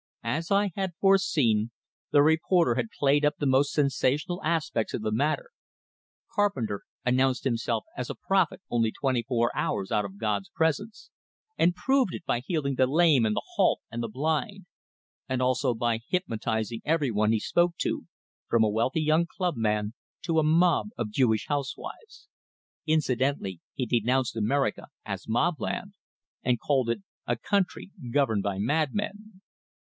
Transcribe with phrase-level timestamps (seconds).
[0.25, 1.69] As I had foreseen,
[2.09, 5.51] the reporter had played up the most sensational aspects of the matter:
[6.33, 11.11] Carpenter announced himself as a prophet only twenty four hours out of God's presence,
[11.55, 14.65] and proved it by healing the lame and the halt and the blind
[15.29, 18.07] and also by hypnotising everyone he spoke to,
[18.49, 19.93] from a wealthy young clubman
[20.23, 22.27] to a mob of Jewish housewives.
[22.87, 25.93] Incidentally he denounced America as "Mobland,"
[26.41, 29.41] and called it a country governed by madmen.